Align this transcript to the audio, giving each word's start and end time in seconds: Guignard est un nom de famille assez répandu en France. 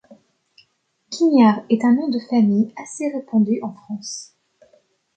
Guignard 1.11 1.61
est 1.69 1.85
un 1.85 1.93
nom 1.93 2.09
de 2.09 2.17
famille 2.17 2.73
assez 2.75 3.07
répandu 3.13 3.59
en 3.61 3.71
France. 3.71 4.33